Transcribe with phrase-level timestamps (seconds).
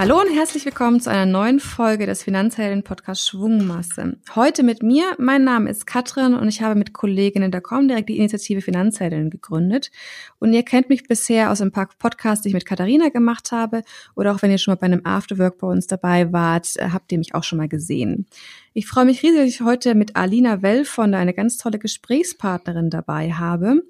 [0.00, 4.16] Hallo und herzlich willkommen zu einer neuen Folge des Finanzhelden-Podcasts Schwungmasse.
[4.34, 8.16] Heute mit mir, mein Name ist Katrin und ich habe mit Kolleginnen der direkt die
[8.16, 9.90] Initiative Finanzhelden gegründet.
[10.38, 13.82] Und ihr kennt mich bisher aus ein paar Podcasts, die ich mit Katharina gemacht habe
[14.16, 17.12] oder auch wenn ihr schon mal bei einem Afterwork bei uns dabei wart, äh, habt
[17.12, 18.24] ihr mich auch schon mal gesehen.
[18.72, 23.32] Ich freue mich riesig, dass ich heute mit Alina Wellfonder eine ganz tolle Gesprächspartnerin dabei
[23.32, 23.82] habe.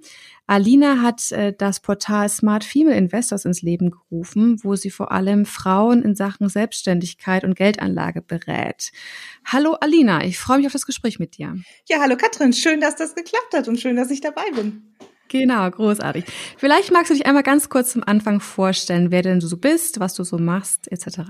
[0.51, 5.47] Alina hat äh, das Portal Smart Female Investors ins Leben gerufen, wo sie vor allem
[5.47, 8.91] Frauen in Sachen Selbstständigkeit und Geldanlage berät.
[9.45, 11.55] Hallo Alina, ich freue mich auf das Gespräch mit dir.
[11.89, 14.83] Ja, hallo Katrin, schön, dass das geklappt hat und schön, dass ich dabei bin.
[15.31, 16.25] Genau, großartig.
[16.57, 20.01] Vielleicht magst du dich einmal ganz kurz zum Anfang vorstellen, wer denn du so bist,
[20.01, 21.21] was du so machst, etc.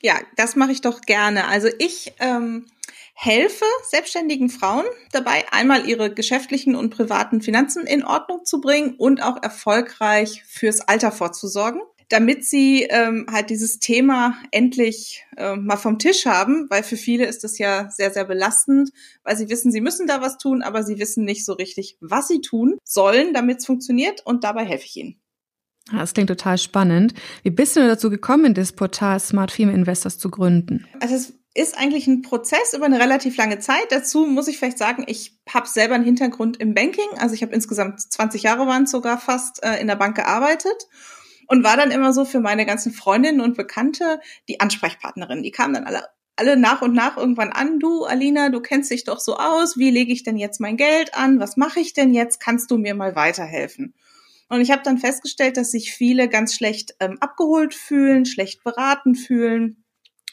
[0.00, 1.48] Ja, das mache ich doch gerne.
[1.48, 2.66] Also ich ähm,
[3.14, 9.24] helfe selbstständigen Frauen dabei, einmal ihre geschäftlichen und privaten Finanzen in Ordnung zu bringen und
[9.24, 15.98] auch erfolgreich fürs Alter vorzusorgen, damit sie ähm, halt dieses Thema endlich äh, mal vom
[15.98, 18.90] Tisch haben, weil für viele ist es ja sehr, sehr belastend,
[19.24, 22.28] weil sie wissen, sie müssen da was tun, aber sie wissen nicht so richtig, was
[22.28, 25.20] sie tun sollen, damit es funktioniert und dabei helfe ich ihnen.
[25.92, 27.14] Das klingt total spannend.
[27.42, 30.86] Wie bist du dazu gekommen, das Portal Smart Female Investors zu gründen?
[31.00, 33.86] Also es ist eigentlich ein Prozess über eine relativ lange Zeit.
[33.90, 37.08] Dazu muss ich vielleicht sagen, ich habe selber einen Hintergrund im Banking.
[37.18, 40.88] Also ich habe insgesamt 20 Jahre waren sogar fast äh, in der Bank gearbeitet
[41.48, 45.42] und war dann immer so für meine ganzen Freundinnen und Bekannte die Ansprechpartnerin.
[45.42, 46.04] Die kamen dann alle
[46.36, 49.90] alle nach und nach irgendwann an, du Alina, du kennst dich doch so aus, wie
[49.90, 52.94] lege ich denn jetzt mein Geld an, was mache ich denn jetzt, kannst du mir
[52.94, 53.92] mal weiterhelfen?
[54.48, 59.16] Und ich habe dann festgestellt, dass sich viele ganz schlecht ähm, abgeholt fühlen, schlecht beraten
[59.16, 59.84] fühlen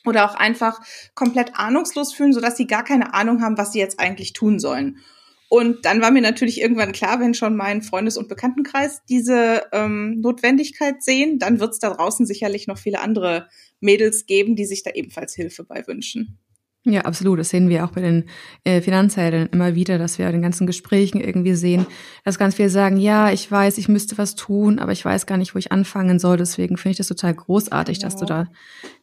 [0.05, 0.79] oder auch einfach
[1.15, 4.99] komplett ahnungslos fühlen, sodass sie gar keine Ahnung haben, was sie jetzt eigentlich tun sollen.
[5.47, 10.19] Und dann war mir natürlich irgendwann klar, wenn schon mein Freundes- und Bekanntenkreis diese ähm,
[10.19, 13.47] Notwendigkeit sehen, dann wird es da draußen sicherlich noch viele andere
[13.79, 16.39] Mädels geben, die sich da ebenfalls Hilfe bei wünschen.
[16.87, 17.39] Ja, absolut.
[17.39, 18.25] Das sehen wir auch bei den
[18.63, 21.87] äh, Finanzhelden immer wieder, dass wir in den ganzen Gesprächen irgendwie sehen,
[22.23, 25.37] dass ganz viele sagen, ja, ich weiß, ich müsste was tun, aber ich weiß gar
[25.37, 26.37] nicht, wo ich anfangen soll.
[26.37, 28.07] Deswegen finde ich das total großartig, genau.
[28.07, 28.47] dass du da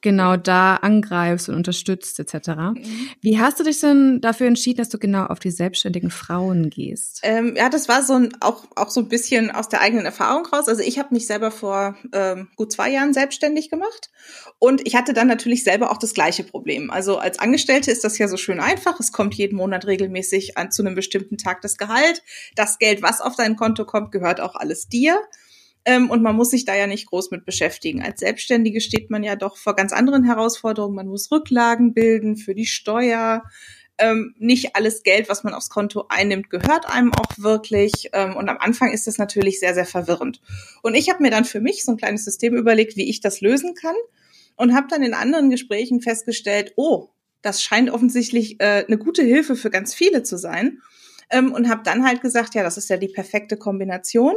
[0.00, 2.48] genau da angreifst und unterstützt etc.
[2.48, 2.84] Mhm.
[3.20, 7.18] Wie hast du dich denn dafür entschieden, dass du genau auf die selbstständigen Frauen gehst?
[7.24, 10.46] Ähm, ja, das war so ein, auch, auch so ein bisschen aus der eigenen Erfahrung
[10.46, 10.68] raus.
[10.68, 14.10] Also ich habe mich selber vor ähm, gut zwei Jahren selbstständig gemacht
[14.60, 16.88] und ich hatte dann natürlich selber auch das gleiche Problem.
[16.92, 19.00] Also als Angestellte Angestellte ist das ja so schön einfach.
[19.00, 22.22] Es kommt jeden Monat regelmäßig an, zu einem bestimmten Tag das Gehalt.
[22.54, 25.18] Das Geld, was auf dein Konto kommt, gehört auch alles dir.
[25.86, 28.02] Ähm, und man muss sich da ja nicht groß mit beschäftigen.
[28.02, 30.94] Als Selbstständige steht man ja doch vor ganz anderen Herausforderungen.
[30.94, 33.42] Man muss Rücklagen bilden für die Steuer.
[33.96, 38.10] Ähm, nicht alles Geld, was man aufs Konto einnimmt, gehört einem auch wirklich.
[38.12, 40.42] Ähm, und am Anfang ist das natürlich sehr, sehr verwirrend.
[40.82, 43.40] Und ich habe mir dann für mich so ein kleines System überlegt, wie ich das
[43.40, 43.96] lösen kann.
[44.56, 47.08] Und habe dann in anderen Gesprächen festgestellt, oh,
[47.42, 50.80] das scheint offensichtlich äh, eine gute Hilfe für ganz viele zu sein.
[51.30, 54.34] Ähm, und habe dann halt gesagt, ja, das ist ja die perfekte Kombination,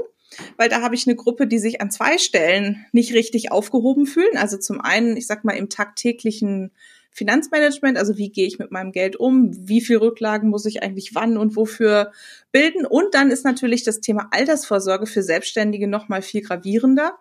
[0.57, 4.38] weil da habe ich eine Gruppe, die sich an zwei Stellen nicht richtig aufgehoben fühlen.
[4.38, 6.71] Also zum einen, ich sag mal, im tagtäglichen
[7.11, 11.16] Finanzmanagement, also wie gehe ich mit meinem Geld um, wie viel Rücklagen muss ich eigentlich
[11.16, 12.11] wann und wofür
[12.51, 12.85] bilden.
[12.85, 17.17] Und dann ist natürlich das Thema Altersvorsorge für Selbstständige noch mal viel gravierender,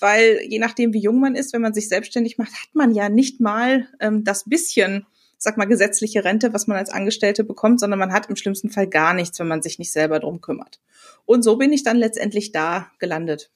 [0.00, 3.08] weil je nachdem, wie jung man ist, wenn man sich selbstständig macht, hat man ja
[3.08, 5.06] nicht mal ähm, das bisschen
[5.38, 8.86] sag mal, gesetzliche Rente, was man als Angestellte bekommt, sondern man hat im schlimmsten Fall
[8.86, 10.80] gar nichts, wenn man sich nicht selber drum kümmert.
[11.24, 13.50] Und so bin ich dann letztendlich da gelandet.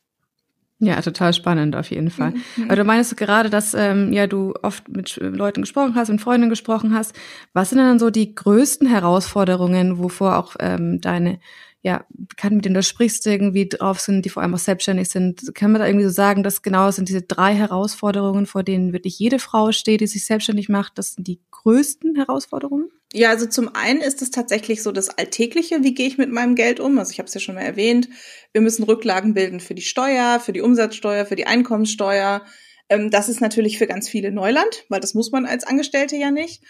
[0.82, 2.32] Ja, total spannend auf jeden Fall.
[2.56, 2.64] Mhm.
[2.64, 6.48] Aber du meinst gerade, dass ähm, ja du oft mit Leuten gesprochen hast, mit Freundinnen
[6.48, 7.14] gesprochen hast.
[7.52, 11.38] Was sind denn dann so die größten Herausforderungen, wovor auch ähm, deine
[11.82, 12.04] ja,
[12.36, 15.54] kann mit denen du sprichst, irgendwie drauf sind, die vor allem auch selbstständig sind.
[15.54, 19.18] Kann man da irgendwie so sagen, dass genau sind diese drei Herausforderungen, vor denen wirklich
[19.18, 22.90] jede Frau steht, die sich selbstständig macht, das sind die größten Herausforderungen?
[23.12, 26.54] Ja, also zum einen ist es tatsächlich so das Alltägliche, wie gehe ich mit meinem
[26.54, 26.98] Geld um?
[26.98, 28.08] Also ich habe es ja schon mal erwähnt,
[28.52, 32.44] wir müssen Rücklagen bilden für die Steuer, für die Umsatzsteuer, für die Einkommensteuer.
[32.88, 36.30] Ähm, das ist natürlich für ganz viele Neuland, weil das muss man als Angestellte ja
[36.30, 36.62] nicht.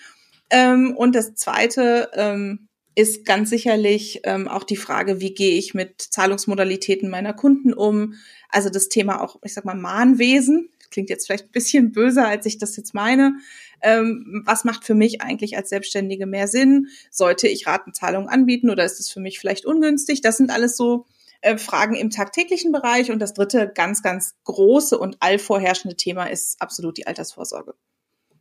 [0.51, 5.75] Ähm, und das Zweite, ähm, ist ganz sicherlich ähm, auch die Frage, wie gehe ich
[5.75, 8.15] mit Zahlungsmodalitäten meiner Kunden um?
[8.49, 10.71] Also das Thema auch, ich sag mal, Mahnwesen.
[10.91, 13.35] Klingt jetzt vielleicht ein bisschen böser, als ich das jetzt meine.
[13.81, 16.89] Ähm, was macht für mich eigentlich als Selbstständige mehr Sinn?
[17.11, 20.21] Sollte ich Ratenzahlungen anbieten oder ist es für mich vielleicht ungünstig?
[20.21, 21.07] Das sind alles so
[21.43, 23.11] äh, Fragen im tagtäglichen Bereich.
[23.11, 27.75] Und das dritte ganz, ganz große und allvorherrschende Thema ist absolut die Altersvorsorge.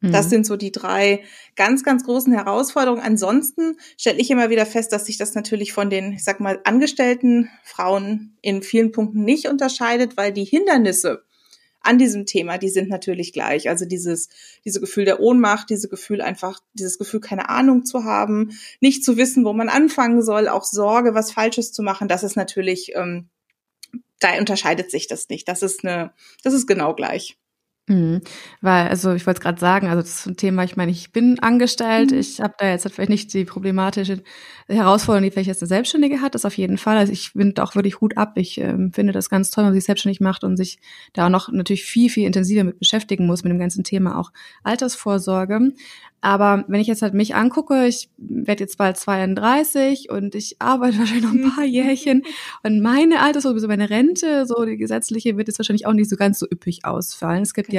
[0.01, 0.29] Das mhm.
[0.29, 1.23] sind so die drei
[1.55, 3.01] ganz, ganz großen Herausforderungen.
[3.01, 6.59] Ansonsten stelle ich immer wieder fest, dass sich das natürlich von den, ich sag mal,
[6.63, 11.23] angestellten Frauen in vielen Punkten nicht unterscheidet, weil die Hindernisse
[11.81, 13.69] an diesem Thema, die sind natürlich gleich.
[13.69, 14.29] Also dieses,
[14.65, 19.17] diese Gefühl der Ohnmacht, diese Gefühl einfach, dieses Gefühl, keine Ahnung zu haben, nicht zu
[19.17, 23.29] wissen, wo man anfangen soll, auch Sorge, was Falsches zu machen, das ist natürlich, ähm,
[24.19, 25.47] da unterscheidet sich das nicht.
[25.47, 26.11] Das ist eine,
[26.43, 27.37] das ist genau gleich.
[27.89, 28.21] Mhm.
[28.61, 31.11] Weil, also ich wollte es gerade sagen, also das ist ein Thema, ich meine, ich
[31.11, 32.19] bin angestellt, mhm.
[32.19, 34.21] ich habe da jetzt vielleicht nicht die problematische
[34.67, 36.97] Herausforderung, die vielleicht jetzt eine Selbstständige hat, das auf jeden Fall.
[36.97, 38.33] Also ich finde auch wirklich Hut ab.
[38.35, 40.79] Ich ähm, finde das ganz toll, wenn man sich selbstständig macht und sich
[41.13, 44.31] da auch noch natürlich viel, viel intensiver mit beschäftigen muss, mit dem ganzen Thema auch
[44.63, 45.71] Altersvorsorge.
[46.21, 50.97] Aber wenn ich jetzt halt mich angucke, ich werde jetzt bald 32 und ich arbeite
[50.99, 52.23] wahrscheinlich noch ein paar Jährchen
[52.63, 56.17] und meine Altersvorsorge, so meine Rente, so die gesetzliche, wird jetzt wahrscheinlich auch nicht so
[56.17, 57.41] ganz so üppig ausfallen.
[57.41, 57.78] Es gibt genau.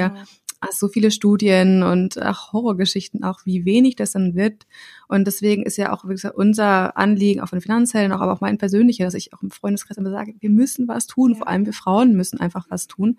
[0.61, 4.67] ach, so viele Studien und ach, Horrorgeschichten auch, wie wenig das dann wird.
[5.07, 8.33] Und deswegen ist ja auch wie gesagt, unser Anliegen, auch von den Finanzhelden, auch, aber
[8.33, 11.37] auch mein persönlicher, dass ich auch im Freundeskreis immer sage, wir müssen was tun, ja.
[11.37, 13.17] vor allem wir Frauen müssen einfach was tun.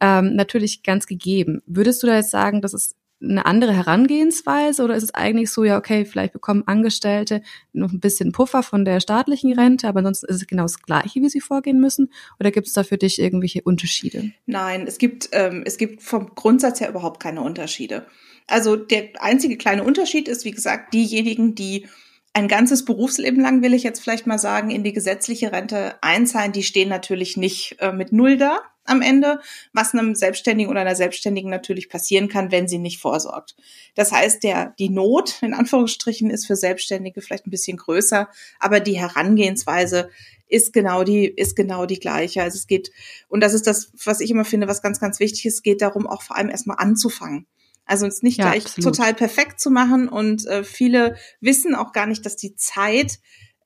[0.00, 1.60] Ähm, natürlich ganz gegeben.
[1.66, 5.64] Würdest du da jetzt sagen, dass es eine andere Herangehensweise oder ist es eigentlich so,
[5.64, 10.26] ja, okay, vielleicht bekommen Angestellte noch ein bisschen Puffer von der staatlichen Rente, aber ansonsten
[10.26, 12.10] ist es genau das Gleiche, wie sie vorgehen müssen?
[12.38, 14.32] Oder gibt es da für dich irgendwelche Unterschiede?
[14.46, 18.06] Nein, es gibt, ähm, es gibt vom Grundsatz her überhaupt keine Unterschiede.
[18.46, 21.86] Also der einzige kleine Unterschied ist, wie gesagt, diejenigen, die
[22.32, 26.52] ein ganzes Berufsleben lang, will ich jetzt vielleicht mal sagen, in die gesetzliche Rente einzahlen,
[26.52, 29.40] die stehen natürlich nicht äh, mit Null da am Ende,
[29.72, 33.56] was einem Selbstständigen oder einer Selbstständigen natürlich passieren kann, wenn sie nicht vorsorgt.
[33.94, 38.28] Das heißt, der, die Not, in Anführungsstrichen, ist für Selbstständige vielleicht ein bisschen größer,
[38.58, 40.10] aber die Herangehensweise
[40.48, 42.42] ist genau die, ist genau die gleiche.
[42.42, 42.90] Also es geht,
[43.28, 46.06] und das ist das, was ich immer finde, was ganz, ganz wichtig ist, geht darum,
[46.06, 47.46] auch vor allem erstmal anzufangen.
[47.90, 48.96] Also es nicht ja, gleich absolut.
[48.96, 53.18] total perfekt zu machen und äh, viele wissen auch gar nicht, dass die Zeit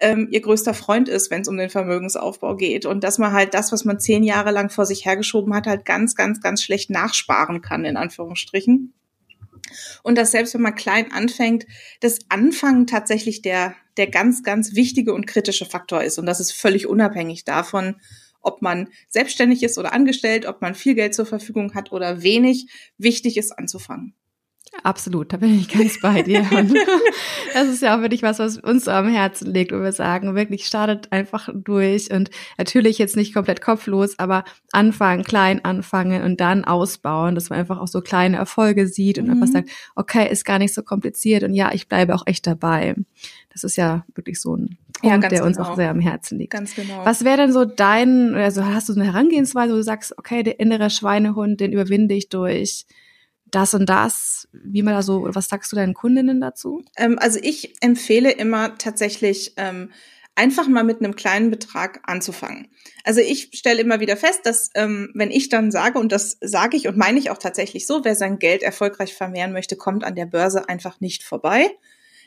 [0.05, 2.85] ähm, ihr größter Freund ist, wenn es um den Vermögensaufbau geht.
[2.85, 5.87] Und dass man halt das, was man zehn Jahre lang vor sich hergeschoben hat, halt
[5.87, 8.93] ganz, ganz, ganz schlecht nachsparen kann, in Anführungsstrichen.
[10.03, 11.67] Und dass selbst wenn man klein anfängt,
[12.01, 16.19] das Anfangen tatsächlich der, der ganz, ganz wichtige und kritische Faktor ist.
[16.19, 17.97] Und das ist völlig unabhängig davon,
[18.43, 22.67] ob man selbstständig ist oder angestellt, ob man viel Geld zur Verfügung hat oder wenig.
[22.99, 24.15] Wichtig ist anzufangen.
[24.82, 26.41] Absolut, da bin ich ganz bei dir.
[26.50, 26.75] Und
[27.55, 30.67] das ist ja auch wirklich was, was uns am Herzen liegt, wo wir sagen, wirklich
[30.67, 36.65] startet einfach durch und natürlich jetzt nicht komplett kopflos, aber anfangen, klein anfangen und dann
[36.65, 39.32] ausbauen, dass man einfach auch so kleine Erfolge sieht und mhm.
[39.32, 42.94] einfach sagt, okay, ist gar nicht so kompliziert und ja, ich bleibe auch echt dabei.
[43.53, 45.47] Das ist ja wirklich so ein Punkt, ja, der genau.
[45.47, 46.53] uns auch sehr am Herzen liegt.
[46.53, 47.05] Ganz genau.
[47.05, 50.61] Was wäre denn so dein, also hast du eine Herangehensweise, wo du sagst, okay, der
[50.61, 52.87] innere Schweinehund, den überwinde ich durch
[53.55, 56.85] das und das, wie man da so, was sagst du deinen Kundinnen dazu?
[56.97, 59.91] Ähm, also ich empfehle immer tatsächlich ähm,
[60.35, 62.69] einfach mal mit einem kleinen Betrag anzufangen.
[63.05, 66.77] Also ich stelle immer wieder fest, dass ähm, wenn ich dann sage, und das sage
[66.77, 70.17] ich und meine ich auch tatsächlich so, wer sein Geld erfolgreich vermehren möchte, kommt an
[70.17, 71.71] der Börse einfach nicht vorbei.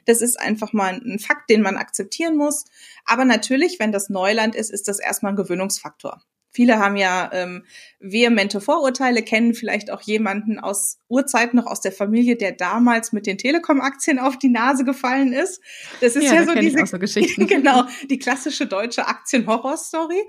[0.06, 2.64] Das ist einfach mal ein Fakt, den man akzeptieren muss.
[3.04, 6.22] Aber natürlich, wenn das Neuland ist, ist das erstmal ein Gewöhnungsfaktor.
[6.52, 7.66] Viele haben ja ähm,
[8.00, 13.28] vehemente Vorurteile, kennen vielleicht auch jemanden aus Urzeiten noch aus der Familie, der damals mit
[13.28, 15.62] den Telekom-Aktien auf die Nase gefallen ist.
[16.02, 17.48] Das ist ja, ja so diese so Geschichten.
[17.48, 20.24] genau die klassische deutsche Aktien-Horror-Story.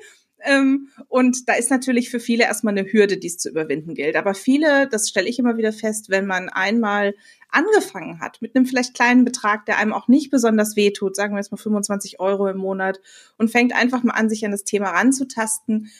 [0.44, 4.16] Ähm, und da ist natürlich für viele erstmal eine Hürde, die es zu überwinden gilt.
[4.16, 7.14] Aber viele, das stelle ich immer wieder fest, wenn man einmal
[7.50, 11.38] angefangen hat mit einem vielleicht kleinen Betrag, der einem auch nicht besonders wehtut, sagen wir
[11.38, 13.00] jetzt mal 25 Euro im Monat
[13.36, 15.90] und fängt einfach mal an, sich an das Thema ranzutasten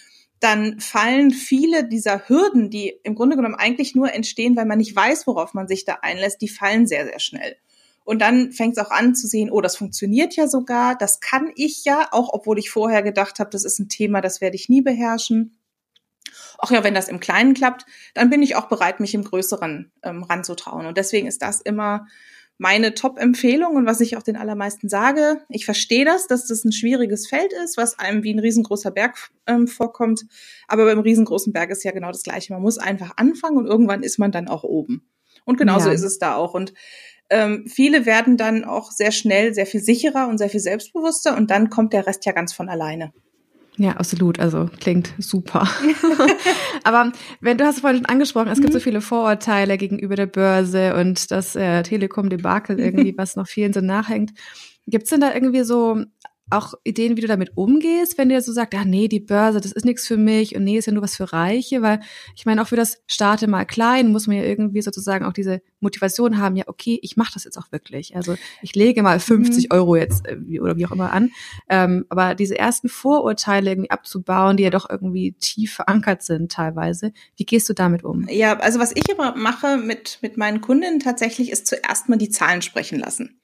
[0.40, 4.94] dann fallen viele dieser Hürden, die im Grunde genommen eigentlich nur entstehen, weil man nicht
[4.94, 7.56] weiß, worauf man sich da einlässt, die fallen sehr, sehr schnell.
[8.04, 11.52] Und dann fängt es auch an zu sehen, oh, das funktioniert ja sogar, das kann
[11.56, 14.68] ich ja, auch obwohl ich vorher gedacht habe, das ist ein Thema, das werde ich
[14.68, 15.58] nie beherrschen.
[16.58, 19.92] Ach ja, wenn das im Kleinen klappt, dann bin ich auch bereit, mich im Größeren
[20.02, 20.86] ähm, ranzutrauen.
[20.86, 22.06] Und deswegen ist das immer
[22.58, 25.40] meine Top-Empfehlung und was ich auch den allermeisten sage.
[25.48, 29.30] Ich verstehe das, dass das ein schwieriges Feld ist, was einem wie ein riesengroßer Berg
[29.46, 30.26] ähm, vorkommt.
[30.66, 32.52] Aber beim riesengroßen Berg ist ja genau das Gleiche.
[32.52, 35.08] Man muss einfach anfangen und irgendwann ist man dann auch oben.
[35.44, 35.94] Und genauso ja.
[35.94, 36.52] ist es da auch.
[36.52, 36.74] Und
[37.30, 41.50] ähm, viele werden dann auch sehr schnell sehr viel sicherer und sehr viel selbstbewusster und
[41.50, 43.12] dann kommt der Rest ja ganz von alleine.
[43.78, 44.40] Ja, absolut.
[44.40, 45.68] Also klingt super.
[46.84, 48.82] Aber wenn du hast vorhin schon angesprochen, es gibt so mhm.
[48.82, 54.32] viele Vorurteile gegenüber der Börse und das äh, Telekom-Debakel irgendwie, was noch vielen so nachhängt.
[54.86, 56.02] Gibt es denn da irgendwie so
[56.50, 59.72] auch Ideen, wie du damit umgehst, wenn dir so sagt, ah nee, die Börse, das
[59.72, 62.00] ist nichts für mich und nee, ist ja nur was für Reiche, weil
[62.36, 65.60] ich meine, auch für das Starte mal klein muss man ja irgendwie sozusagen auch diese
[65.80, 68.16] Motivation haben, ja, okay, ich mache das jetzt auch wirklich.
[68.16, 69.76] Also ich lege mal 50 mhm.
[69.76, 71.30] Euro jetzt äh, oder wie auch immer an.
[71.68, 77.12] Ähm, aber diese ersten Vorurteile irgendwie abzubauen, die ja doch irgendwie tief verankert sind teilweise,
[77.36, 78.26] wie gehst du damit um?
[78.28, 82.30] Ja, also was ich immer mache mit, mit meinen Kunden tatsächlich ist zuerst mal die
[82.30, 83.38] Zahlen sprechen lassen.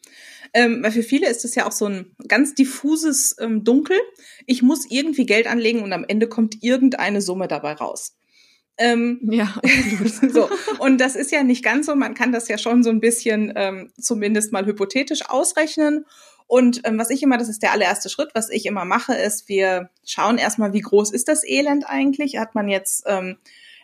[0.57, 3.99] Ähm, weil für viele ist es ja auch so ein ganz diffuses ähm, Dunkel.
[4.47, 8.17] Ich muss irgendwie Geld anlegen und am Ende kommt irgendeine Summe dabei raus.
[8.79, 9.53] Ähm, ja,
[10.33, 10.49] so.
[10.79, 11.97] Und das ist ja nicht ganz so.
[11.97, 16.07] Man kann das ja schon so ein bisschen ähm, zumindest mal hypothetisch ausrechnen.
[16.47, 19.49] Und ähm, was ich immer, das ist der allererste Schritt, was ich immer mache, ist,
[19.49, 22.37] wir schauen erstmal, wie groß ist das Elend eigentlich?
[22.37, 23.39] Hat man jetzt ähm,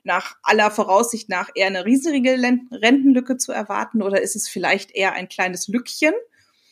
[0.05, 2.37] nach aller Voraussicht nach eher eine riesige
[2.71, 6.15] Rentenlücke zu erwarten oder ist es vielleicht eher ein kleines Lückchen?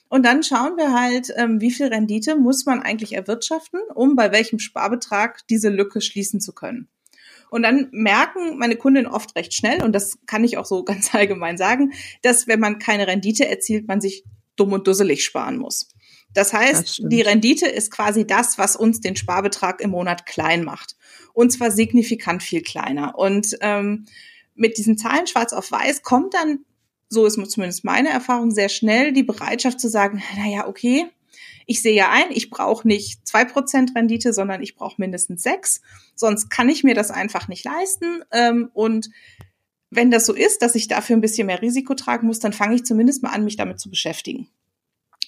[0.08, 4.32] Und dann schauen wir halt, ähm, wie viel Rendite muss man eigentlich erwirtschaften, um bei
[4.32, 6.88] welchem Sparbetrag diese Lücke schließen zu können.
[7.50, 11.14] Und dann merken meine Kundinnen oft recht schnell, und das kann ich auch so ganz
[11.14, 14.24] allgemein sagen, dass wenn man keine Rendite erzielt, man sich
[14.56, 15.88] dumm und dusselig sparen muss.
[16.34, 20.62] Das heißt, das die Rendite ist quasi das, was uns den Sparbetrag im Monat klein
[20.62, 20.96] macht.
[21.32, 23.18] Und zwar signifikant viel kleiner.
[23.18, 24.06] Und ähm,
[24.54, 26.64] mit diesen Zahlen schwarz auf weiß kommt dann
[27.08, 31.06] so ist zumindest meine Erfahrung, sehr schnell die Bereitschaft zu sagen, naja, okay,
[31.66, 35.82] ich sehe ja ein, ich brauche nicht zwei Prozent Rendite, sondern ich brauche mindestens sechs.
[36.14, 38.22] Sonst kann ich mir das einfach nicht leisten.
[38.32, 39.10] Ähm, und
[39.90, 42.74] wenn das so ist, dass ich dafür ein bisschen mehr Risiko tragen muss, dann fange
[42.74, 44.48] ich zumindest mal an, mich damit zu beschäftigen.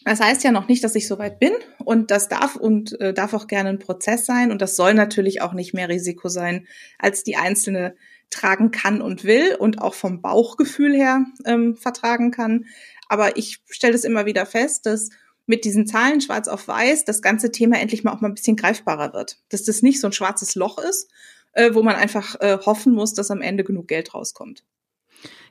[0.04, 1.52] Das heißt ja noch nicht, dass ich soweit bin
[1.84, 5.42] und das darf und äh, darf auch gerne ein Prozess sein und das soll natürlich
[5.42, 6.66] auch nicht mehr Risiko sein
[6.98, 7.94] als die einzelne
[8.30, 12.66] tragen kann und will und auch vom Bauchgefühl her ähm, vertragen kann.
[13.08, 15.10] Aber ich stelle es immer wieder fest, dass
[15.46, 18.56] mit diesen Zahlen schwarz auf weiß das ganze Thema endlich mal auch mal ein bisschen
[18.56, 19.38] greifbarer wird.
[19.48, 21.10] Dass das nicht so ein schwarzes Loch ist,
[21.52, 24.62] äh, wo man einfach äh, hoffen muss, dass am Ende genug Geld rauskommt.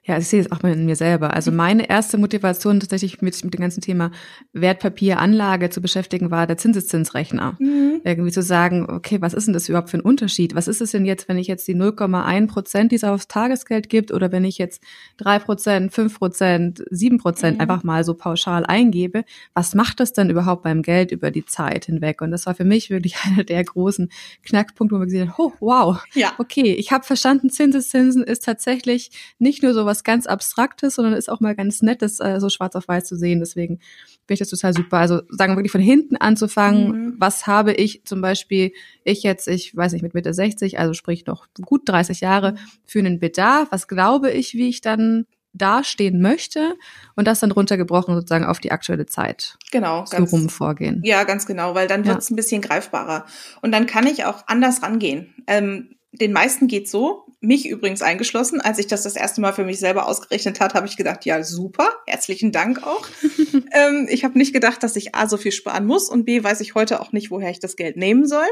[0.04, 1.34] Ja, ich sehe es auch mal in mir selber.
[1.34, 4.12] Also meine erste Motivation tatsächlich mit, mit dem ganzen Thema
[4.54, 7.58] Wertpapieranlage zu beschäftigen war der Zinseszinsrechner.
[7.60, 8.02] Mhm.
[8.04, 10.56] Irgendwie zu sagen, okay, was ist denn das überhaupt für ein Unterschied?
[10.56, 13.90] Was ist es denn jetzt, wenn ich jetzt die 0,1 Prozent, die es aufs Tagesgeld
[13.90, 14.82] gibt, oder wenn ich jetzt
[15.18, 17.62] drei Prozent, fünf Prozent, sieben Prozent mhm.
[17.62, 19.26] einfach mal so pauschal eingebe?
[19.54, 22.22] Was macht das denn überhaupt beim Geld über die Zeit hinweg?
[22.22, 24.10] Und das war für mich wirklich einer der großen
[24.44, 26.34] Knackpunkte, wo man gesehen hat, oh, wow, ja.
[26.38, 31.30] okay, ich habe verstanden, Zinseszinsen ist tatsächlich nicht nur so was ganz Abstraktes, sondern ist
[31.30, 33.40] auch mal ganz nett, das äh, so schwarz auf weiß zu sehen.
[33.40, 33.80] Deswegen
[34.28, 34.98] finde ich das total super.
[34.98, 37.16] Also sagen wir wirklich von hinten anzufangen, mhm.
[37.18, 38.72] was habe ich zum Beispiel,
[39.04, 42.56] ich jetzt, ich weiß nicht, mit Mitte 60, also sprich noch gut 30 Jahre,
[42.86, 46.76] für einen Bedarf, was glaube ich, wie ich dann dastehen möchte
[47.16, 49.58] und das dann runtergebrochen sozusagen auf die aktuelle Zeit.
[49.72, 50.06] Genau.
[50.06, 51.02] So ganz, rum vorgehen.
[51.04, 53.26] Ja, ganz genau, weil dann wird es ein bisschen greifbarer.
[53.62, 55.34] Und dann kann ich auch anders rangehen.
[55.48, 58.60] Ähm, den meisten geht so, mich übrigens eingeschlossen.
[58.60, 61.44] Als ich das das erste Mal für mich selber ausgerechnet hat, habe ich gedacht, ja
[61.44, 63.08] super, herzlichen Dank auch.
[63.72, 66.60] ähm, ich habe nicht gedacht, dass ich A so viel sparen muss und B weiß
[66.62, 68.48] ich heute auch nicht, woher ich das Geld nehmen soll.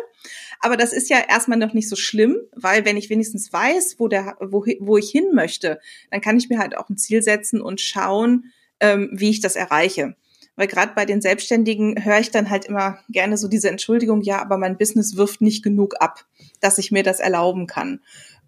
[0.60, 4.08] Aber das ist ja erstmal noch nicht so schlimm, weil wenn ich wenigstens weiß, wo,
[4.08, 5.80] der, wo, wo ich hin möchte,
[6.10, 9.56] dann kann ich mir halt auch ein Ziel setzen und schauen, ähm, wie ich das
[9.56, 10.16] erreiche.
[10.56, 14.42] Weil gerade bei den Selbstständigen höre ich dann halt immer gerne so diese Entschuldigung, ja,
[14.42, 16.26] aber mein Business wirft nicht genug ab,
[16.62, 18.00] dass ich mir das erlauben kann.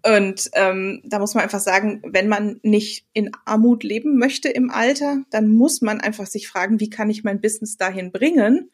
[0.06, 4.70] Und ähm, da muss man einfach sagen, wenn man nicht in Armut leben möchte im
[4.70, 8.70] Alter, dann muss man einfach sich fragen, wie kann ich mein Business dahin bringen,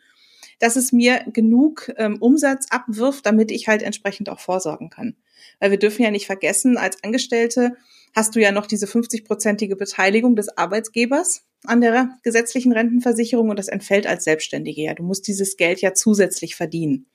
[0.61, 5.17] dass es mir genug ähm, Umsatz abwirft, damit ich halt entsprechend auch vorsorgen kann.
[5.59, 7.77] Weil wir dürfen ja nicht vergessen, als Angestellte
[8.15, 13.69] hast du ja noch diese 50-prozentige Beteiligung des Arbeitgebers an der gesetzlichen Rentenversicherung und das
[13.69, 14.95] entfällt als Selbstständige ja.
[14.95, 17.07] Du musst dieses Geld ja zusätzlich verdienen.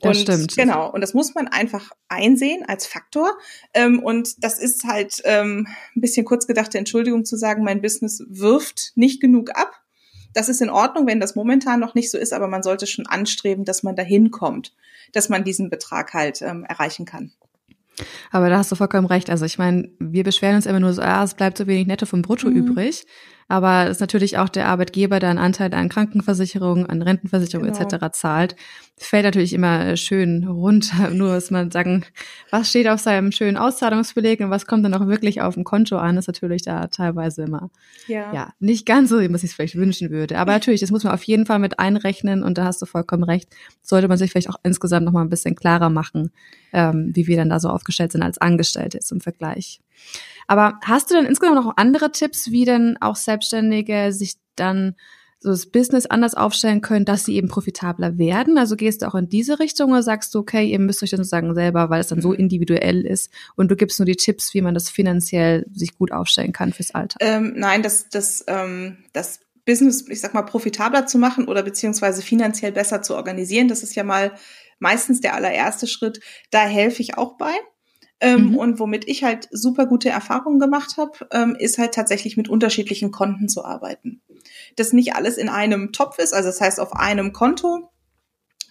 [0.00, 0.56] Das und stimmt.
[0.56, 3.30] Genau, und das muss man einfach einsehen als Faktor.
[3.74, 8.22] Ähm, und das ist halt ähm, ein bisschen kurz gedachte Entschuldigung zu sagen, mein Business
[8.28, 9.72] wirft nicht genug ab.
[10.34, 13.06] Das ist in Ordnung, wenn das momentan noch nicht so ist, aber man sollte schon
[13.06, 14.74] anstreben, dass man dahin kommt,
[15.12, 17.32] dass man diesen Betrag halt ähm, erreichen kann.
[18.30, 19.30] Aber da hast du vollkommen recht.
[19.30, 22.04] Also ich meine, wir beschweren uns immer nur so, ah, es bleibt so wenig netto
[22.04, 22.56] vom Brutto mhm.
[22.56, 23.06] übrig.
[23.48, 27.78] Aber es ist natürlich auch der Arbeitgeber, der einen Anteil an Krankenversicherung, an Rentenversicherung genau.
[27.78, 28.06] etc.
[28.12, 28.56] zahlt.
[28.98, 31.10] Fällt natürlich immer schön runter.
[31.12, 32.04] Nur dass man sagen,
[32.50, 35.96] was steht auf seinem schönen Auszahlungsbeleg und was kommt dann auch wirklich auf dem Konto
[35.96, 37.70] an, ist natürlich da teilweise immer
[38.08, 40.38] ja, ja nicht ganz so, wie man sich vielleicht wünschen würde.
[40.38, 43.22] Aber natürlich, das muss man auf jeden Fall mit einrechnen und da hast du vollkommen
[43.22, 43.48] recht.
[43.80, 46.32] Sollte man sich vielleicht auch insgesamt noch mal ein bisschen klarer machen,
[46.72, 49.80] ähm, wie wir dann da so aufgestellt sind als Angestellte zum Vergleich.
[50.46, 54.94] Aber hast du denn insgesamt noch andere Tipps, wie denn auch Selbstständige sich dann
[55.38, 58.58] so das Business anders aufstellen können, dass sie eben profitabler werden?
[58.58, 61.18] Also gehst du auch in diese Richtung oder sagst du, okay, ihr müsst euch dann
[61.18, 62.36] sozusagen selber, weil es dann so mhm.
[62.36, 66.52] individuell ist und du gibst nur die Tipps, wie man das finanziell sich gut aufstellen
[66.52, 67.16] kann fürs Alter?
[67.20, 72.22] Ähm, nein, das, das, ähm, das Business, ich sag mal, profitabler zu machen oder beziehungsweise
[72.22, 74.32] finanziell besser zu organisieren, das ist ja mal
[74.78, 76.20] meistens der allererste Schritt.
[76.50, 77.52] Da helfe ich auch bei.
[78.20, 78.56] Ähm, mhm.
[78.56, 83.10] Und womit ich halt super gute Erfahrungen gemacht habe, ähm, ist halt tatsächlich mit unterschiedlichen
[83.10, 84.22] Konten zu arbeiten.
[84.76, 87.90] Dass nicht alles in einem Topf ist, also das heißt auf einem Konto,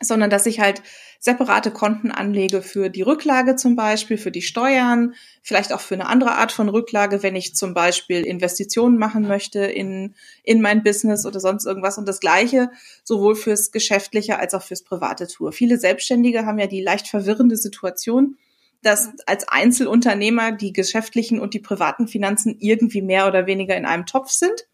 [0.01, 0.81] sondern dass ich halt
[1.19, 6.07] separate Konten anlege für die Rücklage zum Beispiel, für die Steuern, vielleicht auch für eine
[6.07, 11.25] andere Art von Rücklage, wenn ich zum Beispiel Investitionen machen möchte in, in mein Business
[11.25, 11.97] oder sonst irgendwas.
[11.97, 12.69] Und das Gleiche
[13.03, 15.51] sowohl fürs Geschäftliche als auch fürs Private Tour.
[15.51, 18.37] Viele Selbstständige haben ja die leicht verwirrende Situation,
[18.85, 24.05] dass als Einzelunternehmer die geschäftlichen und die privaten Finanzen irgendwie mehr oder weniger in einem
[24.05, 24.67] Topf sind.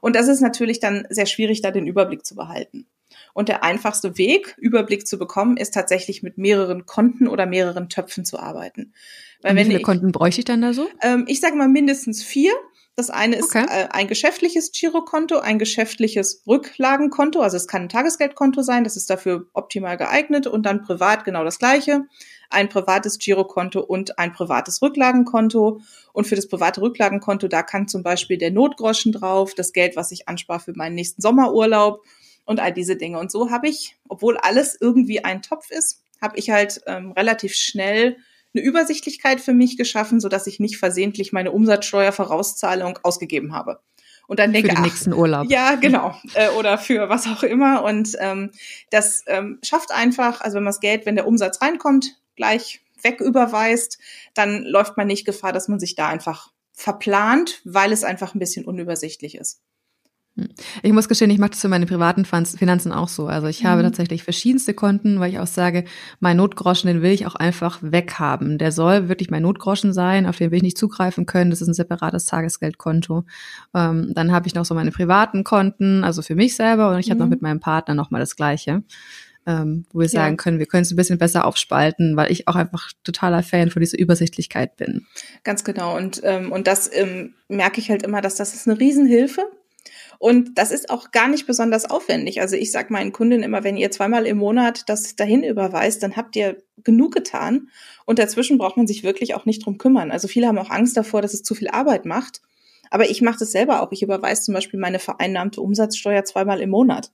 [0.00, 2.86] Und das ist natürlich dann sehr schwierig, da den Überblick zu behalten.
[3.32, 8.24] Und der einfachste Weg, Überblick zu bekommen, ist tatsächlich mit mehreren Konten oder mehreren Töpfen
[8.24, 8.92] zu arbeiten.
[9.40, 10.88] Weil Und wie viele ich, Konten bräuchte ich dann da so?
[11.00, 12.52] Ähm, ich sage mal mindestens vier.
[12.96, 13.66] Das eine ist okay.
[13.68, 19.10] äh, ein geschäftliches Girokonto, ein geschäftliches Rücklagenkonto, also es kann ein Tagesgeldkonto sein, das ist
[19.10, 22.04] dafür optimal geeignet und dann privat genau das gleiche,
[22.50, 25.80] ein privates Girokonto und ein privates Rücklagenkonto.
[26.12, 30.12] Und für das private Rücklagenkonto, da kann zum Beispiel der Notgroschen drauf, das Geld, was
[30.12, 32.02] ich anspare für meinen nächsten Sommerurlaub
[32.44, 33.18] und all diese Dinge.
[33.18, 37.54] Und so habe ich, obwohl alles irgendwie ein Topf ist, habe ich halt ähm, relativ
[37.54, 38.16] schnell
[38.54, 43.80] eine Übersichtlichkeit für mich geschaffen, so dass ich nicht versehentlich meine Umsatzsteuervorauszahlung ausgegeben habe.
[44.26, 45.50] Und dann denke für den nächsten Urlaub.
[45.50, 46.14] Ja, genau.
[46.34, 47.84] äh, oder für was auch immer.
[47.84, 48.52] Und ähm,
[48.90, 53.98] das ähm, schafft einfach, also wenn man das Geld, wenn der Umsatz reinkommt, gleich wegüberweist,
[54.34, 58.38] dann läuft man nicht Gefahr, dass man sich da einfach verplant, weil es einfach ein
[58.38, 59.60] bisschen unübersichtlich ist.
[60.36, 60.48] Hm.
[60.82, 63.26] Ich muss gestehen, ich mache das für meine privaten Finanzen auch so.
[63.26, 63.68] Also ich mhm.
[63.68, 65.84] habe tatsächlich verschiedenste Konten, weil ich auch sage,
[66.18, 68.58] mein Notgroschen, den will ich auch einfach weghaben.
[68.58, 71.50] Der soll wirklich mein Notgroschen sein, auf den will ich nicht zugreifen können.
[71.50, 73.24] Das ist ein separates Tagesgeldkonto.
[73.74, 77.06] Ähm, dann habe ich noch so meine privaten Konten, also für mich selber und ich
[77.06, 77.10] mhm.
[77.12, 78.82] habe noch mit meinem Partner nochmal das Gleiche.
[79.46, 80.10] Ähm, wo wir ja.
[80.10, 83.70] sagen können, wir können es ein bisschen besser aufspalten, weil ich auch einfach totaler Fan
[83.70, 85.06] von dieser Übersichtlichkeit bin.
[85.42, 85.96] Ganz genau.
[85.96, 89.42] Und, ähm, und das ähm, merke ich halt immer, dass das ist eine Riesenhilfe
[90.18, 92.40] und das ist auch gar nicht besonders aufwendig.
[92.40, 96.16] Also ich sage meinen Kunden immer, wenn ihr zweimal im Monat das dahin überweist, dann
[96.16, 97.68] habt ihr genug getan.
[98.06, 100.10] Und dazwischen braucht man sich wirklich auch nicht drum kümmern.
[100.10, 102.40] Also viele haben auch Angst davor, dass es zu viel Arbeit macht.
[102.90, 103.92] Aber ich mache das selber auch.
[103.92, 107.10] Ich überweise zum Beispiel meine vereinnahmte Umsatzsteuer zweimal im Monat.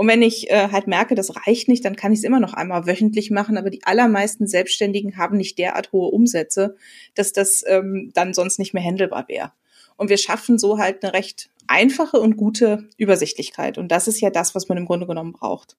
[0.00, 2.54] Und wenn ich äh, halt merke, das reicht nicht, dann kann ich es immer noch
[2.54, 3.58] einmal wöchentlich machen.
[3.58, 6.74] Aber die allermeisten Selbstständigen haben nicht derart hohe Umsätze,
[7.14, 9.52] dass das ähm, dann sonst nicht mehr handelbar wäre.
[9.98, 13.76] Und wir schaffen so halt eine recht einfache und gute Übersichtlichkeit.
[13.76, 15.76] Und das ist ja das, was man im Grunde genommen braucht.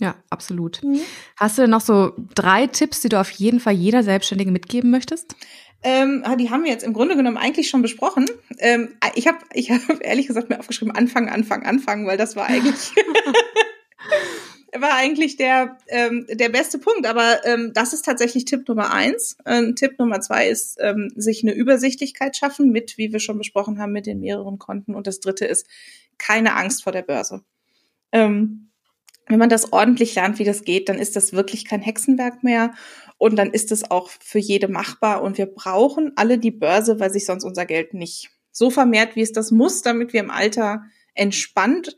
[0.00, 0.82] Ja, absolut.
[0.82, 1.02] Mhm.
[1.36, 4.90] Hast du denn noch so drei Tipps, die du auf jeden Fall jeder Selbstständigen mitgeben
[4.90, 5.36] möchtest?
[5.86, 8.26] Ähm, ah, die haben wir jetzt im Grunde genommen eigentlich schon besprochen.
[8.58, 12.46] Ähm, ich habe ich hab ehrlich gesagt mir aufgeschrieben, Anfang, Anfang, Anfang, weil das war
[12.46, 12.92] eigentlich
[14.80, 17.06] war eigentlich der, ähm, der beste Punkt.
[17.06, 19.36] Aber ähm, das ist tatsächlich Tipp Nummer eins.
[19.46, 23.78] Ähm, Tipp Nummer zwei ist, ähm, sich eine Übersichtlichkeit schaffen mit, wie wir schon besprochen
[23.78, 24.94] haben, mit den mehreren Konten.
[24.94, 25.66] Und das dritte ist,
[26.18, 27.42] keine Angst vor der Börse.
[28.10, 28.70] Ähm,
[29.26, 32.74] wenn man das ordentlich lernt, wie das geht, dann ist das wirklich kein Hexenwerk mehr.
[33.16, 35.22] Und dann ist es auch für jede machbar.
[35.22, 39.22] Und wir brauchen alle die Börse, weil sich sonst unser Geld nicht so vermehrt, wie
[39.22, 40.84] es das muss, damit wir im Alter
[41.14, 41.96] entspannt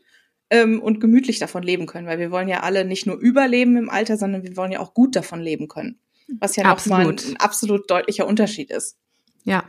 [0.49, 3.89] ähm, und gemütlich davon leben können, weil wir wollen ja alle nicht nur überleben im
[3.89, 5.99] Alter, sondern wir wollen ja auch gut davon leben können.
[6.39, 8.97] Was ja nochmal ein, ein absolut deutlicher Unterschied ist.
[9.47, 9.63] Ja,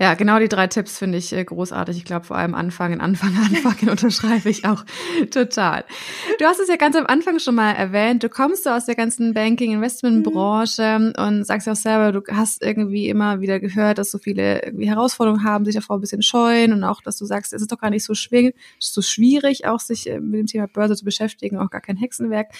[0.00, 1.96] ja, genau die drei Tipps finde ich äh, großartig.
[1.96, 4.84] Ich glaube, vor allem Anfangen, Anfangen, Anfangen unterschreibe ich auch
[5.32, 5.84] total.
[6.38, 8.22] Du hast es ja ganz am Anfang schon mal erwähnt.
[8.22, 13.08] Du kommst so aus der ganzen Banking-Investment-Branche und sagst ja auch selber, du hast irgendwie
[13.08, 16.84] immer wieder gehört, dass so viele irgendwie Herausforderungen haben, sich davor ein bisschen scheuen und
[16.84, 20.08] auch, dass du sagst, es ist doch gar nicht so, schwierig, so schwierig, auch sich
[20.08, 22.52] äh, mit dem Thema Börse zu beschäftigen, auch gar kein Hexenwerk.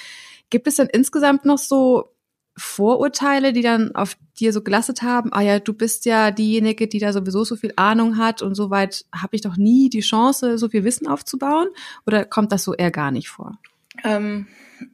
[0.50, 2.10] Gibt es denn insgesamt noch so
[2.58, 6.98] Vorurteile, die dann auf dir so gelastet haben, ah ja, du bist ja diejenige, die
[6.98, 10.68] da sowieso so viel Ahnung hat und soweit habe ich doch nie die Chance, so
[10.68, 11.68] viel Wissen aufzubauen?
[12.06, 13.58] Oder kommt das so eher gar nicht vor?
[14.04, 14.46] Ähm,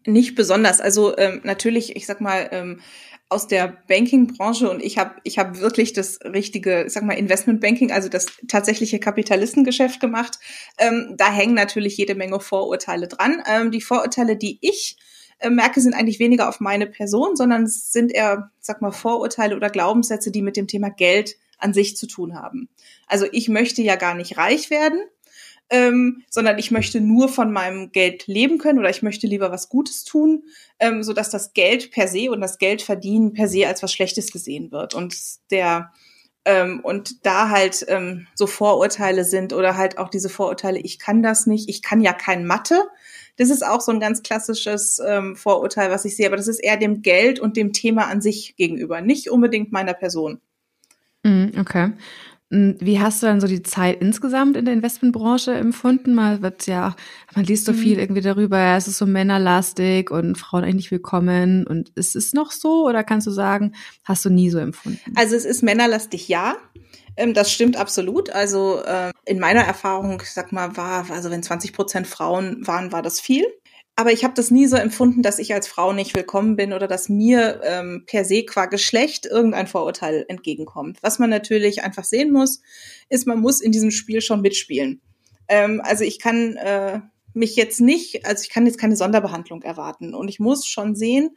[0.07, 0.81] nicht besonders.
[0.81, 2.81] Also ähm, natürlich, ich sag mal, ähm,
[3.29, 7.91] aus der Banking-Branche und ich habe ich hab wirklich das richtige, ich sag mal, Investment-Banking,
[7.91, 10.39] also das tatsächliche Kapitalistengeschäft gemacht.
[10.79, 13.43] Ähm, da hängen natürlich jede Menge Vorurteile dran.
[13.47, 14.97] Ähm, die Vorurteile, die ich
[15.51, 20.31] merke, sind eigentlich weniger auf meine Person, sondern sind eher, sag mal, Vorurteile oder Glaubenssätze,
[20.31, 22.69] die mit dem Thema Geld an sich zu tun haben.
[23.07, 25.01] Also ich möchte ja gar nicht reich werden.
[25.71, 29.69] ähm, sondern ich möchte nur von meinem Geld leben können oder ich möchte lieber was
[29.69, 30.45] Gutes tun,
[30.79, 33.93] ähm, so dass das Geld per se und das Geld verdienen per se als was
[33.93, 35.17] Schlechtes gesehen wird und
[35.51, 35.91] der
[36.45, 41.23] ähm, und da halt ähm, so Vorurteile sind oder halt auch diese Vorurteile, ich kann
[41.23, 42.83] das nicht, ich kann ja kein Mathe.
[43.37, 46.61] Das ist auch so ein ganz klassisches ähm, Vorurteil, was ich sehe, aber das ist
[46.61, 50.41] eher dem Geld und dem Thema an sich gegenüber, nicht unbedingt meiner Person.
[51.25, 51.93] Mm, okay.
[52.51, 56.15] Hm, wie hast du dann so die Zeit insgesamt in der Investmentbranche empfunden?
[56.15, 56.95] Man wird ja,
[57.35, 57.77] man liest so mhm.
[57.77, 61.67] viel irgendwie darüber, ja, es ist so männerlastig und Frauen eigentlich nicht willkommen.
[61.67, 65.01] Und ist es noch so oder kannst du sagen, hast du nie so empfunden?
[65.17, 66.57] Also es ist männerlastig, ja.
[67.17, 68.31] Ähm, das stimmt absolut.
[68.31, 73.03] Also äh, in meiner Erfahrung, sag mal, war, also wenn 20 Prozent Frauen waren, war
[73.03, 73.47] das viel
[73.97, 76.89] aber ich habe das nie so empfunden, dass ich als Frau nicht willkommen bin oder
[76.89, 80.99] dass mir ähm, per se qua Geschlecht irgendein Vorurteil entgegenkommt.
[81.03, 82.61] Was man natürlich einfach sehen muss,
[83.09, 85.01] ist, man muss in diesem Spiel schon mitspielen.
[85.49, 87.01] Ähm, also ich kann äh,
[87.35, 91.37] mich jetzt nicht, also ich kann jetzt keine Sonderbehandlung erwarten und ich muss schon sehen,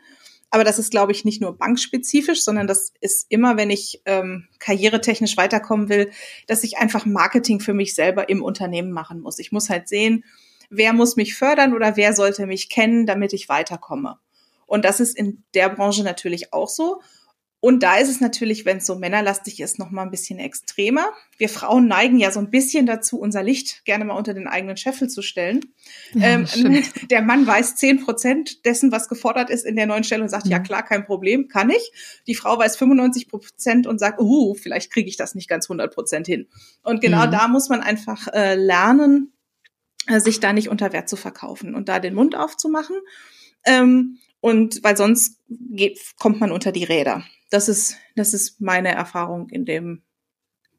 [0.49, 4.47] aber das ist, glaube ich, nicht nur bankspezifisch, sondern das ist immer, wenn ich ähm,
[4.59, 6.09] karrieretechnisch weiterkommen will,
[6.47, 9.39] dass ich einfach Marketing für mich selber im Unternehmen machen muss.
[9.39, 10.23] Ich muss halt sehen,
[10.69, 14.19] wer muss mich fördern oder wer sollte mich kennen, damit ich weiterkomme.
[14.65, 17.01] Und das ist in der Branche natürlich auch so.
[17.59, 21.07] Und da ist es natürlich, wenn es so männerlastig ist, noch mal ein bisschen extremer.
[21.39, 24.77] Wir Frauen neigen ja so ein bisschen dazu, unser Licht gerne mal unter den eigenen
[24.77, 25.61] Scheffel zu stellen.
[26.13, 26.45] Ja, ähm,
[27.09, 30.45] der Mann weiß zehn Prozent dessen, was gefordert ist in der neuen Stelle und sagt,
[30.45, 30.57] ja.
[30.57, 31.91] ja klar, kein Problem, kann ich.
[32.27, 35.91] Die Frau weiß 95 Prozent und sagt, uh, vielleicht kriege ich das nicht ganz 100
[35.91, 36.47] Prozent hin.
[36.83, 37.31] Und genau mhm.
[37.31, 39.33] da muss man einfach äh, lernen,
[40.07, 42.95] sich da nicht unter Wert zu verkaufen und da den Mund aufzumachen.
[43.65, 47.23] Ähm, und weil sonst geht, kommt man unter die Räder.
[47.49, 50.03] Das ist, das ist meine Erfahrung in dem.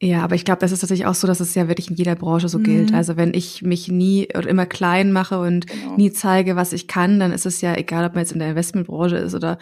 [0.00, 2.14] Ja, aber ich glaube, das ist tatsächlich auch so, dass es ja wirklich in jeder
[2.14, 2.64] Branche so mhm.
[2.64, 2.94] gilt.
[2.94, 5.96] Also wenn ich mich nie oder immer klein mache und genau.
[5.96, 8.50] nie zeige, was ich kann, dann ist es ja egal, ob man jetzt in der
[8.50, 9.58] Investmentbranche ist oder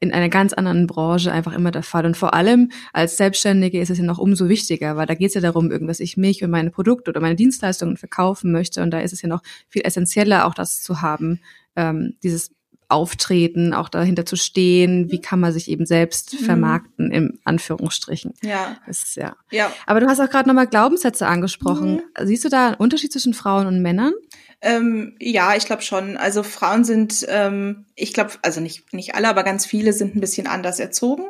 [0.00, 2.06] in einer ganz anderen Branche einfach immer der Fall.
[2.06, 5.34] Und vor allem als Selbstständige ist es ja noch umso wichtiger, weil da geht es
[5.34, 8.82] ja darum, irgendwas ich mich und meine Produkte oder meine Dienstleistungen verkaufen möchte.
[8.82, 11.40] Und da ist es ja noch viel essentieller, auch das zu haben,
[11.76, 12.50] ähm, dieses
[12.90, 16.44] Auftreten, auch dahinter zu stehen, wie kann man sich eben selbst mhm.
[16.44, 18.32] vermarkten, im Anführungsstrichen.
[18.42, 18.78] Ja.
[18.86, 19.36] Das ist, ja.
[19.50, 19.70] ja.
[19.86, 21.96] Aber du hast auch gerade nochmal Glaubenssätze angesprochen.
[21.96, 22.26] Mhm.
[22.26, 24.14] Siehst du da einen Unterschied zwischen Frauen und Männern?
[24.60, 26.16] Ähm, ja, ich glaube schon.
[26.16, 30.20] Also Frauen sind, ähm, ich glaube, also nicht, nicht alle, aber ganz viele sind ein
[30.20, 31.24] bisschen anders erzogen.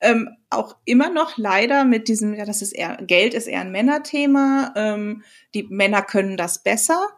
[0.00, 3.72] Ähm, auch immer noch leider mit diesem, ja, das ist eher, Geld ist eher ein
[3.72, 4.72] Männerthema.
[4.76, 5.22] Ähm,
[5.54, 7.08] die Männer können das besser.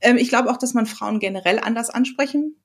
[0.00, 2.56] Ähm, ich glaube auch, dass man Frauen generell anders ansprechen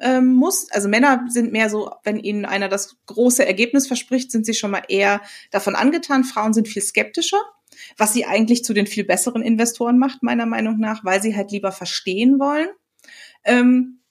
[0.00, 0.70] ähm, muss.
[0.72, 4.70] Also Männer sind mehr so, wenn ihnen einer das große Ergebnis verspricht, sind sie schon
[4.70, 6.24] mal eher davon angetan.
[6.24, 7.42] Frauen sind viel skeptischer
[7.96, 11.50] was sie eigentlich zu den viel besseren Investoren macht, meiner Meinung nach, weil sie halt
[11.50, 12.68] lieber verstehen wollen.
[13.44, 14.02] Ähm,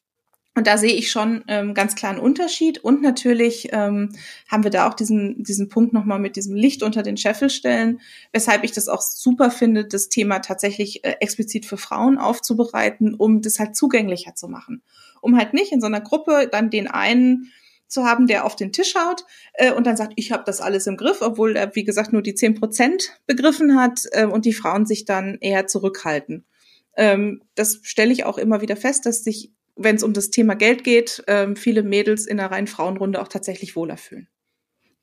[0.54, 2.80] und da sehe ich schon ähm, ganz einen Unterschied.
[2.80, 4.14] Und natürlich ähm,
[4.50, 8.02] haben wir da auch diesen, diesen Punkt nochmal mit diesem Licht unter den Scheffel stellen,
[8.34, 13.42] weshalb ich das auch super finde, das Thema tatsächlich äh, explizit für Frauen aufzubereiten, um
[13.42, 14.84] das halt zugänglicher zu machen.
[15.22, 17.54] Um halt nicht in so einer Gruppe dann den einen
[17.92, 20.88] zu haben, der auf den Tisch haut äh, und dann sagt, ich habe das alles
[20.88, 24.54] im Griff, obwohl er, wie gesagt, nur die zehn Prozent begriffen hat äh, und die
[24.54, 26.46] Frauen sich dann eher zurückhalten.
[26.96, 30.56] Ähm, das stelle ich auch immer wieder fest, dass sich, wenn es um das Thema
[30.56, 34.28] Geld geht, äh, viele Mädels in einer reinen Frauenrunde auch tatsächlich wohler fühlen.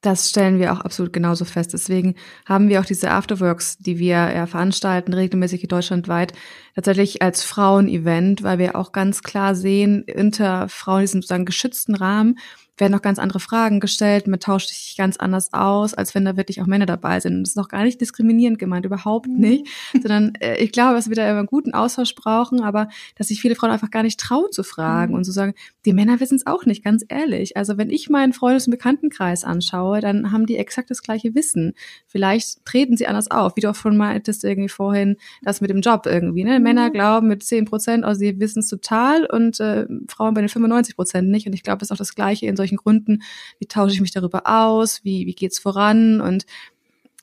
[0.01, 1.73] Das stellen wir auch absolut genauso fest.
[1.73, 2.15] Deswegen
[2.47, 6.35] haben wir auch diese Afterworks, die wir ja veranstalten, regelmäßig deutschlandweit,
[6.77, 11.97] tatsächlich als Frauen-Event, weil wir auch ganz klar sehen, unter Frauen in diesem sozusagen geschützten
[11.97, 12.39] Rahmen
[12.81, 16.37] werden noch ganz andere Fragen gestellt, man tauscht sich ganz anders aus, als wenn da
[16.37, 17.35] wirklich auch Männer dabei sind.
[17.35, 19.39] Und das ist noch gar nicht diskriminierend gemeint, überhaupt mhm.
[19.39, 23.29] nicht, sondern äh, ich glaube, dass wir da immer einen guten Austausch brauchen, aber dass
[23.29, 25.19] sich viele Frauen einfach gar nicht trauen zu fragen mhm.
[25.19, 27.57] und zu sagen, die Männer wissen es auch nicht, ganz ehrlich.
[27.57, 31.73] Also wenn ich meinen Freundes- und Bekanntenkreis anschaue, dann haben die exakt das gleiche Wissen.
[32.07, 35.81] Vielleicht treten sie anders auf, wie du auch schon meintest irgendwie vorhin, das mit dem
[35.81, 36.45] Job irgendwie.
[36.45, 36.59] Ne?
[36.59, 36.63] Mhm.
[36.63, 40.49] Männer glauben mit 10 Prozent, also sie wissen es total und äh, Frauen bei den
[40.49, 41.47] 95 Prozent nicht.
[41.47, 43.23] Und ich glaube, das ist auch das Gleiche in solchen solchen Gründen,
[43.59, 46.21] wie tausche ich mich darüber aus, wie, wie geht's voran?
[46.21, 46.47] Und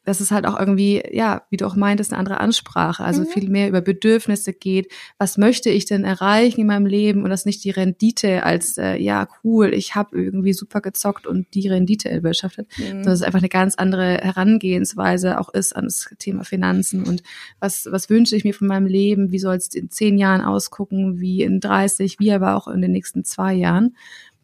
[0.06, 3.28] dass es halt auch irgendwie, ja, wie du auch meintest, eine andere Ansprache, also mhm.
[3.28, 4.92] viel mehr über Bedürfnisse geht.
[5.18, 7.24] Was möchte ich denn erreichen in meinem Leben?
[7.24, 11.54] Und das nicht die Rendite als, äh, ja, cool, ich habe irgendwie super gezockt und
[11.54, 12.84] die Rendite erwirtschaftet, mhm.
[12.84, 17.04] sondern dass es einfach eine ganz andere Herangehensweise auch ist an das Thema Finanzen.
[17.04, 17.24] Und
[17.60, 21.20] was, was wünsche ich mir von meinem Leben, wie soll es in zehn Jahren ausgucken,
[21.20, 23.96] wie in 30, wie aber auch in den nächsten zwei Jahren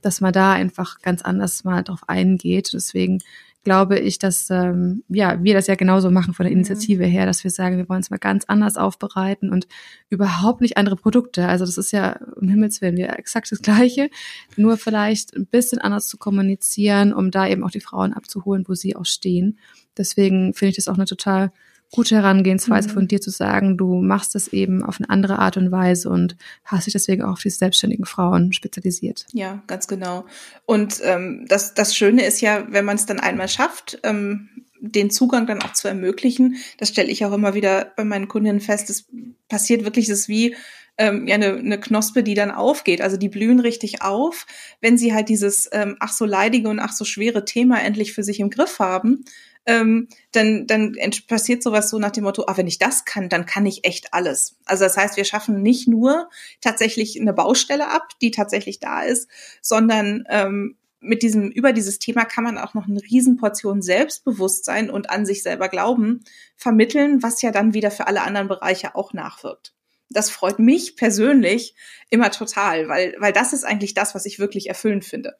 [0.02, 2.72] dass man da einfach ganz anders mal drauf eingeht.
[2.74, 3.20] Deswegen
[3.64, 6.60] glaube ich, dass ähm, ja wir das ja genauso machen von der mhm.
[6.60, 9.68] Initiative her, dass wir sagen, wir wollen es mal ganz anders aufbereiten und
[10.10, 11.48] überhaupt nicht andere Produkte.
[11.48, 14.10] Also das ist ja um Himmels willen wir exakt das Gleiche,
[14.58, 18.74] nur vielleicht ein bisschen anders zu kommunizieren, um da eben auch die Frauen abzuholen, wo
[18.74, 19.60] sie auch stehen.
[19.98, 21.52] Deswegen finde ich das auch eine total
[21.92, 22.94] gute Herangehensweise mhm.
[22.94, 26.38] von dir zu sagen, du machst das eben auf eine andere Art und Weise und
[26.64, 29.26] hast dich deswegen auch auf diese selbstständigen Frauen spezialisiert.
[29.34, 30.26] Ja, ganz genau.
[30.66, 34.50] Und ähm, das, das Schöne ist ja, wenn man es dann einmal schafft, ähm,
[34.80, 38.62] den Zugang dann auch zu ermöglichen, das stelle ich auch immer wieder bei meinen Kundinnen
[38.62, 39.06] fest, es
[39.48, 40.56] passiert wirklich, es ist wie
[40.98, 43.02] ähm, ja eine, eine Knospe, die dann aufgeht.
[43.02, 44.46] Also die blühen richtig auf,
[44.80, 48.24] wenn sie halt dieses ähm, ach so leidige und ach so schwere Thema endlich für
[48.24, 49.24] sich im Griff haben
[49.66, 50.96] ähm, dann, dann
[51.28, 54.14] passiert sowas so nach dem Motto, ah, wenn ich das kann, dann kann ich echt
[54.14, 54.58] alles.
[54.66, 56.30] Also das heißt, wir schaffen nicht nur
[56.62, 59.30] tatsächlich eine Baustelle ab, die tatsächlich da ist,
[59.62, 65.10] sondern ähm, mit diesem, über dieses Thema kann man auch noch eine Riesenportion Selbstbewusstsein und
[65.10, 66.24] an sich selber glauben
[66.56, 69.74] vermitteln, was ja dann wieder für alle anderen Bereiche auch nachwirkt.
[70.10, 71.76] Das freut mich persönlich
[72.10, 75.38] immer total, weil, weil das ist eigentlich das, was ich wirklich erfüllend finde,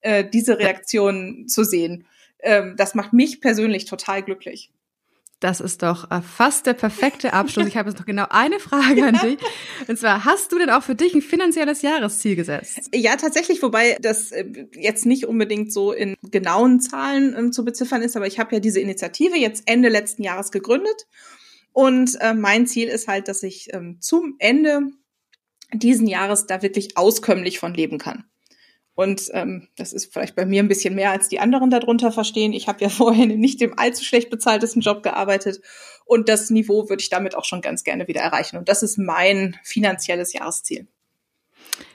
[0.00, 2.06] äh, diese Reaktion zu sehen
[2.44, 4.70] ähm, das macht mich persönlich total glücklich.
[5.40, 7.66] Das ist doch äh, fast der perfekte Abschluss.
[7.66, 9.38] Ich habe jetzt noch genau eine Frage an dich.
[9.88, 12.88] Und zwar, hast du denn auch für dich ein finanzielles Jahresziel gesetzt?
[12.94, 18.00] Ja, tatsächlich, wobei das äh, jetzt nicht unbedingt so in genauen Zahlen ähm, zu beziffern
[18.00, 21.06] ist, aber ich habe ja diese Initiative jetzt Ende letzten Jahres gegründet.
[21.72, 24.92] Und äh, mein Ziel ist halt, dass ich ähm, zum Ende
[25.74, 28.24] diesen Jahres da wirklich auskömmlich von leben kann.
[28.94, 32.52] Und ähm, das ist vielleicht bei mir ein bisschen mehr, als die anderen darunter verstehen.
[32.52, 35.60] Ich habe ja vorher nicht im allzu schlecht bezahltesten Job gearbeitet.
[36.04, 38.56] Und das Niveau würde ich damit auch schon ganz gerne wieder erreichen.
[38.56, 40.86] Und das ist mein finanzielles Jahresziel.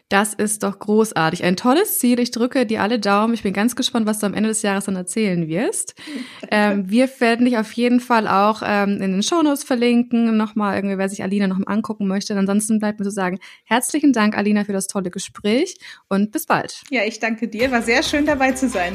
[0.09, 1.43] Das ist doch großartig.
[1.43, 2.19] Ein tolles Ziel.
[2.19, 3.35] Ich drücke dir alle Daumen.
[3.35, 5.95] Ich bin ganz gespannt, was du am Ende des Jahres dann erzählen wirst.
[6.51, 10.35] Ähm, wir werden dich auf jeden Fall auch ähm, in den Shownotes verlinken.
[10.35, 12.35] Nochmal irgendwie, wer sich Alina noch mal angucken möchte.
[12.35, 15.75] Ansonsten bleibt mir zu sagen, herzlichen Dank, Alina, für das tolle Gespräch
[16.07, 16.81] und bis bald.
[16.89, 17.69] Ja, ich danke dir.
[17.69, 18.93] War sehr schön dabei zu sein.